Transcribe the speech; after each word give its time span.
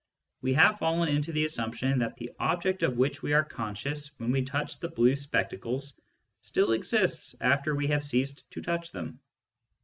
We 0.41 0.55
have 0.55 0.79
fallen 0.79 1.09
into 1.09 1.31
the 1.31 1.45
assumption 1.45 1.99
that 1.99 2.17
the 2.17 2.31
object 2.39 2.81
of 2.81 2.97
which 2.97 3.21
we 3.21 3.33
are 3.33 3.43
conscious 3.43 4.07
when 4.17 4.31
we 4.31 4.41
touch 4.41 4.79
the 4.79 4.89
blue 4.89 5.15
spectacles 5.15 5.93
still 6.41 6.71
exists 6.71 7.35
after 7.39 7.75
we 7.75 7.85
have 7.89 8.01
ceased 8.03 8.43
to 8.49 8.63
touch 8.63 8.91
them. 8.91 9.19